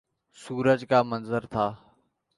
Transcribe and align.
سورج 0.39 0.83
ل 0.83 0.87
کا 0.87 1.01
منظر 1.03 1.45
تھا 1.45 1.65